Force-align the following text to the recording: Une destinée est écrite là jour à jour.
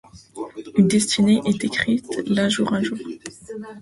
Une 0.77 0.87
destinée 0.87 1.41
est 1.45 1.63
écrite 1.63 2.07
là 2.25 2.49
jour 2.49 2.73
à 2.73 2.81
jour. 2.81 2.97